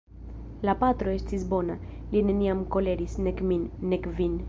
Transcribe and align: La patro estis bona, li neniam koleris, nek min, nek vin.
La 0.67 0.73
patro 0.83 1.13
estis 1.17 1.45
bona, 1.53 1.77
li 2.15 2.25
neniam 2.31 2.67
koleris, 2.77 3.19
nek 3.29 3.49
min, 3.53 3.73
nek 3.95 4.15
vin. 4.23 4.39